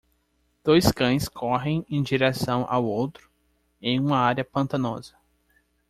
Dois 0.63 0.91
cães 0.91 1.29
correm 1.29 1.85
em 1.87 2.01
direção 2.01 2.65
ao 2.67 2.83
outro 2.83 3.29
em 3.79 3.99
uma 3.99 4.17
área 4.17 4.43
pantanosa. 4.43 5.15